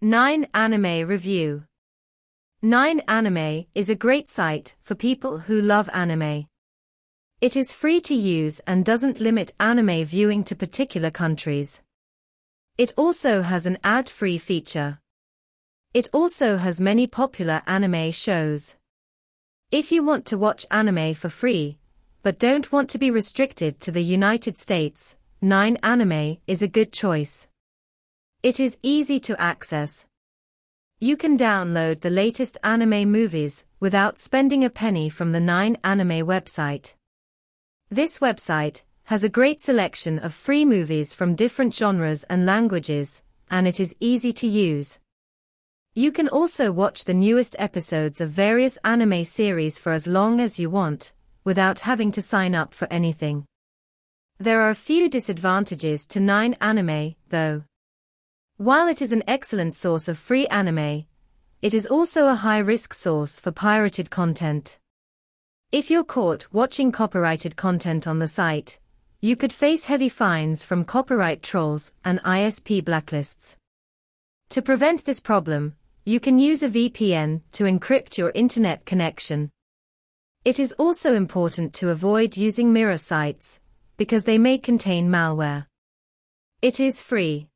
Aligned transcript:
9 0.00 0.46
Anime 0.54 1.08
Review 1.08 1.64
9 2.62 3.00
Anime 3.08 3.66
is 3.74 3.88
a 3.88 3.96
great 3.96 4.28
site 4.28 4.76
for 4.80 4.94
people 4.94 5.38
who 5.38 5.60
love 5.60 5.90
anime. 5.92 6.46
It 7.40 7.56
is 7.56 7.72
free 7.72 8.00
to 8.02 8.14
use 8.14 8.60
and 8.60 8.84
doesn't 8.84 9.18
limit 9.18 9.54
anime 9.58 10.04
viewing 10.04 10.44
to 10.44 10.54
particular 10.54 11.10
countries. 11.10 11.82
It 12.76 12.92
also 12.96 13.42
has 13.42 13.66
an 13.66 13.78
ad-free 13.82 14.38
feature. 14.38 15.00
It 15.92 16.06
also 16.12 16.58
has 16.58 16.80
many 16.80 17.08
popular 17.08 17.62
anime 17.66 18.12
shows. 18.12 18.76
If 19.72 19.90
you 19.90 20.04
want 20.04 20.26
to 20.26 20.38
watch 20.38 20.64
anime 20.70 21.14
for 21.14 21.28
free, 21.28 21.80
but 22.22 22.38
don't 22.38 22.70
want 22.70 22.88
to 22.90 22.98
be 22.98 23.10
restricted 23.10 23.80
to 23.80 23.90
the 23.90 24.04
United 24.04 24.56
States, 24.58 25.16
9 25.42 25.76
Anime 25.82 26.38
is 26.46 26.62
a 26.62 26.68
good 26.68 26.92
choice. 26.92 27.47
It 28.40 28.60
is 28.60 28.78
easy 28.84 29.18
to 29.20 29.40
access. 29.40 30.06
You 31.00 31.16
can 31.16 31.36
download 31.36 32.02
the 32.02 32.10
latest 32.10 32.56
anime 32.62 33.10
movies 33.10 33.64
without 33.80 34.16
spending 34.16 34.64
a 34.64 34.70
penny 34.70 35.08
from 35.08 35.32
the 35.32 35.40
9 35.40 35.76
Anime 35.82 36.24
website. 36.24 36.94
This 37.90 38.20
website 38.20 38.82
has 39.04 39.24
a 39.24 39.28
great 39.28 39.60
selection 39.60 40.20
of 40.20 40.34
free 40.34 40.64
movies 40.64 41.12
from 41.12 41.34
different 41.34 41.74
genres 41.74 42.22
and 42.24 42.46
languages, 42.46 43.22
and 43.50 43.66
it 43.66 43.80
is 43.80 43.96
easy 43.98 44.32
to 44.34 44.46
use. 44.46 45.00
You 45.94 46.12
can 46.12 46.28
also 46.28 46.70
watch 46.70 47.06
the 47.06 47.14
newest 47.14 47.56
episodes 47.58 48.20
of 48.20 48.30
various 48.30 48.78
anime 48.84 49.24
series 49.24 49.80
for 49.80 49.90
as 49.90 50.06
long 50.06 50.40
as 50.40 50.60
you 50.60 50.70
want, 50.70 51.12
without 51.42 51.80
having 51.80 52.12
to 52.12 52.22
sign 52.22 52.54
up 52.54 52.72
for 52.72 52.86
anything. 52.88 53.46
There 54.38 54.60
are 54.60 54.70
a 54.70 54.76
few 54.76 55.08
disadvantages 55.08 56.06
to 56.06 56.20
9 56.20 56.54
Anime, 56.60 57.16
though. 57.30 57.64
While 58.58 58.88
it 58.88 59.00
is 59.00 59.12
an 59.12 59.22
excellent 59.28 59.76
source 59.76 60.08
of 60.08 60.18
free 60.18 60.48
anime, 60.48 61.06
it 61.62 61.74
is 61.74 61.86
also 61.86 62.26
a 62.26 62.34
high-risk 62.34 62.92
source 62.92 63.38
for 63.38 63.52
pirated 63.52 64.10
content. 64.10 64.80
If 65.70 65.92
you're 65.92 66.02
caught 66.02 66.52
watching 66.52 66.90
copyrighted 66.90 67.54
content 67.54 68.08
on 68.08 68.18
the 68.18 68.26
site, 68.26 68.80
you 69.20 69.36
could 69.36 69.52
face 69.52 69.84
heavy 69.84 70.08
fines 70.08 70.64
from 70.64 70.84
copyright 70.84 71.40
trolls 71.40 71.92
and 72.04 72.20
ISP 72.24 72.82
blacklists. 72.82 73.54
To 74.48 74.60
prevent 74.60 75.04
this 75.04 75.20
problem, 75.20 75.76
you 76.04 76.18
can 76.18 76.40
use 76.40 76.64
a 76.64 76.68
VPN 76.68 77.42
to 77.52 77.62
encrypt 77.62 78.18
your 78.18 78.32
internet 78.34 78.84
connection. 78.84 79.52
It 80.44 80.58
is 80.58 80.72
also 80.72 81.14
important 81.14 81.74
to 81.74 81.90
avoid 81.90 82.36
using 82.36 82.72
mirror 82.72 82.98
sites, 82.98 83.60
because 83.96 84.24
they 84.24 84.36
may 84.36 84.58
contain 84.58 85.08
malware. 85.08 85.66
It 86.60 86.80
is 86.80 87.00
free. 87.00 87.47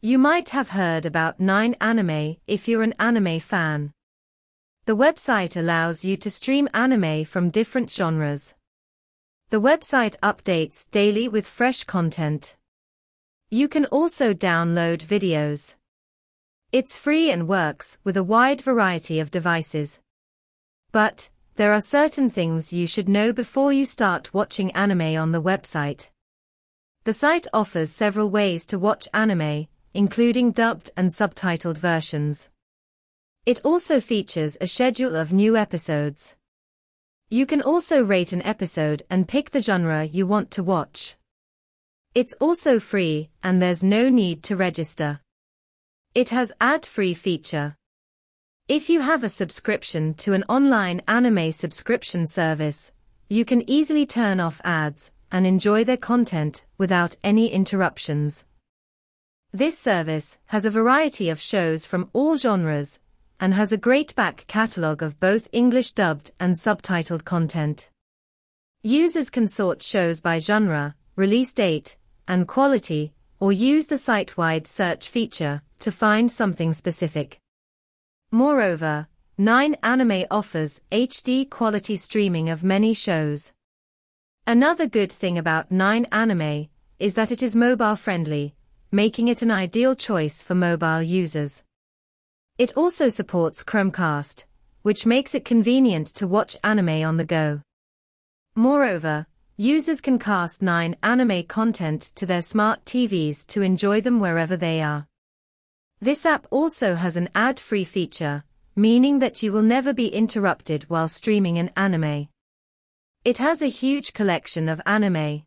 You 0.00 0.16
might 0.16 0.50
have 0.50 0.68
heard 0.68 1.06
about 1.06 1.40
9 1.40 1.74
Anime 1.80 2.36
if 2.46 2.68
you're 2.68 2.84
an 2.84 2.94
anime 3.00 3.40
fan. 3.40 3.90
The 4.84 4.94
website 4.96 5.56
allows 5.56 6.04
you 6.04 6.16
to 6.18 6.30
stream 6.30 6.68
anime 6.72 7.24
from 7.24 7.50
different 7.50 7.90
genres. 7.90 8.54
The 9.50 9.60
website 9.60 10.16
updates 10.20 10.88
daily 10.92 11.26
with 11.26 11.48
fresh 11.48 11.82
content. 11.82 12.54
You 13.50 13.66
can 13.66 13.86
also 13.86 14.32
download 14.32 14.98
videos. 14.98 15.74
It's 16.70 16.96
free 16.96 17.32
and 17.32 17.48
works 17.48 17.98
with 18.04 18.16
a 18.16 18.22
wide 18.22 18.60
variety 18.60 19.18
of 19.18 19.32
devices. 19.32 19.98
But, 20.92 21.28
there 21.56 21.72
are 21.72 21.80
certain 21.80 22.30
things 22.30 22.72
you 22.72 22.86
should 22.86 23.08
know 23.08 23.32
before 23.32 23.72
you 23.72 23.84
start 23.84 24.32
watching 24.32 24.70
anime 24.76 25.16
on 25.16 25.32
the 25.32 25.42
website. 25.42 26.10
The 27.02 27.12
site 27.12 27.48
offers 27.52 27.90
several 27.90 28.30
ways 28.30 28.64
to 28.66 28.78
watch 28.78 29.08
anime, 29.12 29.66
including 29.94 30.52
dubbed 30.52 30.90
and 30.96 31.08
subtitled 31.08 31.78
versions. 31.78 32.48
It 33.46 33.60
also 33.64 34.00
features 34.00 34.56
a 34.60 34.66
schedule 34.66 35.16
of 35.16 35.32
new 35.32 35.56
episodes. 35.56 36.36
You 37.30 37.46
can 37.46 37.62
also 37.62 38.04
rate 38.04 38.32
an 38.32 38.42
episode 38.42 39.02
and 39.10 39.28
pick 39.28 39.50
the 39.50 39.60
genre 39.60 40.04
you 40.04 40.26
want 40.26 40.50
to 40.52 40.62
watch. 40.62 41.16
It's 42.14 42.32
also 42.40 42.78
free, 42.78 43.30
and 43.42 43.60
there's 43.60 43.82
no 43.82 44.08
need 44.08 44.42
to 44.44 44.56
register. 44.56 45.20
It 46.14 46.30
has 46.30 46.52
ad-free 46.60 47.14
feature. 47.14 47.76
If 48.66 48.90
you 48.90 49.00
have 49.00 49.24
a 49.24 49.28
subscription 49.28 50.14
to 50.14 50.32
an 50.32 50.44
online 50.48 51.02
anime 51.06 51.52
subscription 51.52 52.26
service, 52.26 52.92
you 53.28 53.44
can 53.44 53.68
easily 53.68 54.04
turn 54.04 54.40
off 54.40 54.60
ads 54.64 55.10
and 55.30 55.46
enjoy 55.46 55.84
their 55.84 55.96
content 55.96 56.64
without 56.78 57.16
any 57.22 57.48
interruptions. 57.52 58.44
This 59.52 59.78
service 59.78 60.36
has 60.46 60.66
a 60.66 60.70
variety 60.70 61.30
of 61.30 61.40
shows 61.40 61.86
from 61.86 62.10
all 62.12 62.36
genres 62.36 63.00
and 63.40 63.54
has 63.54 63.72
a 63.72 63.78
great 63.78 64.14
back 64.14 64.44
catalogue 64.46 65.02
of 65.02 65.18
both 65.20 65.48
English 65.52 65.92
dubbed 65.92 66.32
and 66.38 66.52
subtitled 66.54 67.24
content. 67.24 67.88
Users 68.82 69.30
can 69.30 69.48
sort 69.48 69.82
shows 69.82 70.20
by 70.20 70.38
genre, 70.38 70.96
release 71.16 71.54
date, 71.54 71.96
and 72.26 72.46
quality, 72.46 73.14
or 73.40 73.50
use 73.50 73.86
the 73.86 73.96
site-wide 73.96 74.66
search 74.66 75.08
feature 75.08 75.62
to 75.78 75.90
find 75.90 76.30
something 76.30 76.74
specific. 76.74 77.40
Moreover, 78.30 79.08
9 79.38 79.76
Anime 79.82 80.26
offers 80.30 80.82
HD 80.92 81.48
quality 81.48 81.96
streaming 81.96 82.50
of 82.50 82.62
many 82.62 82.92
shows. 82.92 83.54
Another 84.46 84.86
good 84.86 85.10
thing 85.10 85.38
about 85.38 85.72
9 85.72 86.04
Anime 86.12 86.68
is 86.98 87.14
that 87.14 87.32
it 87.32 87.42
is 87.42 87.56
mobile 87.56 87.96
friendly, 87.96 88.54
making 88.90 89.28
it 89.28 89.42
an 89.42 89.50
ideal 89.50 89.94
choice 89.94 90.42
for 90.42 90.54
mobile 90.54 91.02
users. 91.02 91.62
It 92.56 92.76
also 92.76 93.08
supports 93.08 93.62
Chromecast, 93.62 94.44
which 94.82 95.06
makes 95.06 95.34
it 95.34 95.44
convenient 95.44 96.08
to 96.14 96.26
watch 96.26 96.56
anime 96.64 97.04
on 97.04 97.16
the 97.16 97.24
go. 97.24 97.60
Moreover, 98.54 99.26
users 99.56 100.00
can 100.00 100.18
cast 100.18 100.62
9 100.62 100.96
anime 101.02 101.42
content 101.44 102.02
to 102.14 102.24
their 102.24 102.42
smart 102.42 102.84
TVs 102.84 103.46
to 103.48 103.62
enjoy 103.62 104.00
them 104.00 104.20
wherever 104.20 104.56
they 104.56 104.80
are. 104.80 105.06
This 106.00 106.24
app 106.24 106.46
also 106.50 106.94
has 106.94 107.16
an 107.16 107.28
ad-free 107.34 107.84
feature, 107.84 108.44
meaning 108.74 109.18
that 109.18 109.42
you 109.42 109.52
will 109.52 109.62
never 109.62 109.92
be 109.92 110.08
interrupted 110.08 110.84
while 110.84 111.08
streaming 111.08 111.58
an 111.58 111.70
anime. 111.76 112.28
It 113.24 113.38
has 113.38 113.60
a 113.60 113.66
huge 113.66 114.12
collection 114.12 114.68
of 114.68 114.80
anime. 114.86 115.42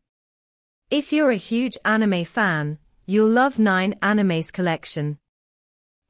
If 0.90 1.14
you're 1.14 1.32
a 1.32 1.36
huge 1.38 1.78
anime 1.86 2.26
fan, 2.26 2.78
You'll 3.08 3.30
love 3.30 3.58
9 3.58 3.96
Anime's 4.04 4.52
collection. 4.52 5.18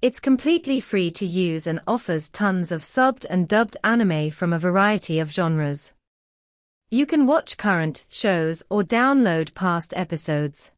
It's 0.02 0.20
completely 0.20 0.82
free 0.82 1.10
to 1.12 1.26
use 1.26 1.66
and 1.66 1.80
offers 1.88 2.30
tons 2.30 2.70
of 2.70 2.82
subbed 2.82 3.26
and 3.30 3.48
dubbed 3.48 3.78
anime 3.82 4.30
from 4.30 4.52
a 4.52 4.60
variety 4.60 5.18
of 5.18 5.32
genres. 5.32 5.94
You 6.90 7.06
can 7.06 7.26
watch 7.26 7.56
current 7.56 8.06
shows 8.10 8.62
or 8.70 8.84
download 8.84 9.54
past 9.54 9.94
episodes. 9.96 10.72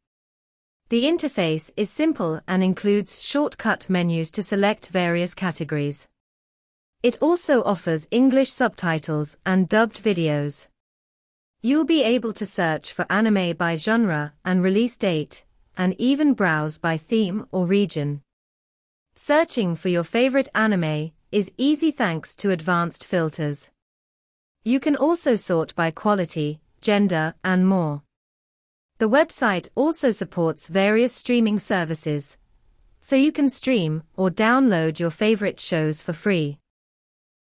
The 0.89 1.05
interface 1.05 1.71
is 1.75 1.89
simple 1.89 2.41
and 2.47 2.63
includes 2.63 3.19
shortcut 3.19 3.89
menus 3.89 4.29
to 4.31 4.43
select 4.43 4.89
various 4.89 5.33
categories. 5.33 6.07
It 7.01 7.17
also 7.21 7.63
offers 7.63 8.07
English 8.11 8.51
subtitles 8.51 9.39
and 9.47 9.67
dubbed 9.67 10.03
videos. 10.03 10.67
You'll 11.63 11.85
be 11.85 12.03
able 12.03 12.33
to 12.33 12.45
search 12.45 12.93
for 12.93 13.11
anime 13.11 13.57
by 13.57 13.77
genre 13.77 14.33
and 14.45 14.61
release 14.61 14.95
date, 14.95 15.43
and 15.77 15.95
even 15.97 16.33
browse 16.33 16.77
by 16.77 16.97
theme 16.97 17.45
or 17.51 17.65
region. 17.65 18.21
Searching 19.15 19.75
for 19.75 19.89
your 19.89 20.03
favorite 20.03 20.49
anime 20.55 21.11
is 21.31 21.51
easy 21.57 21.91
thanks 21.91 22.35
to 22.37 22.51
advanced 22.51 23.05
filters. 23.05 23.69
You 24.63 24.79
can 24.79 24.95
also 24.95 25.35
sort 25.35 25.75
by 25.75 25.91
quality, 25.91 26.61
gender, 26.81 27.35
and 27.43 27.67
more. 27.67 28.03
The 28.99 29.09
website 29.09 29.67
also 29.75 30.11
supports 30.11 30.67
various 30.67 31.13
streaming 31.13 31.59
services, 31.59 32.37
so 33.01 33.15
you 33.15 33.31
can 33.31 33.49
stream 33.49 34.03
or 34.15 34.29
download 34.29 34.99
your 34.99 35.09
favorite 35.09 35.59
shows 35.59 36.01
for 36.01 36.13
free. 36.13 36.59